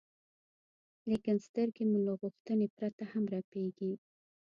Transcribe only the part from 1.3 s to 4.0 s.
سترګې مو له غوښتنې پرته هم رپېږي.